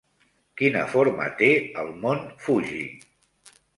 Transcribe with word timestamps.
Quina 0.61 0.85
forma 0.93 1.27
té 1.41 1.49
el 1.83 1.91
mont 2.07 2.25
Fuji? 2.47 2.83